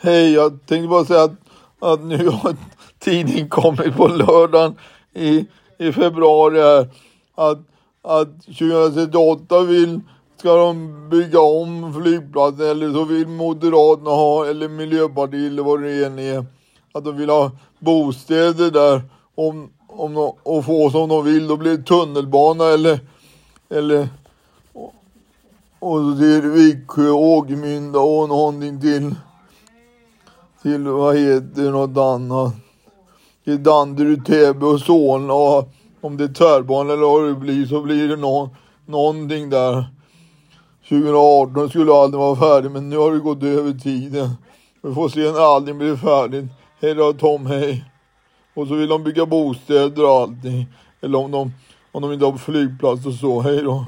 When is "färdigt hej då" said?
45.96-47.12